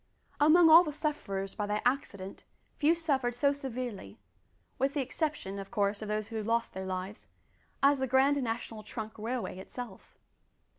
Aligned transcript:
Among 0.39 0.67
all 0.67 0.83
the 0.83 0.91
sufferers 0.91 1.53
by 1.53 1.67
that 1.67 1.83
accident 1.85 2.43
few 2.79 2.95
suffered 2.95 3.35
so 3.35 3.53
severely 3.53 4.17
with 4.79 4.95
the 4.95 5.01
exception: 5.01 5.59
of 5.59 5.69
course, 5.69 6.01
of 6.01 6.07
those 6.07 6.29
who 6.29 6.41
lost 6.41 6.73
their 6.73 6.87
lives 6.87 7.27
as 7.83 7.99
the 7.99 8.07
Grand 8.07 8.41
National 8.41 8.81
Trunk 8.81 9.13
Railway 9.19 9.59
itself. 9.59 10.17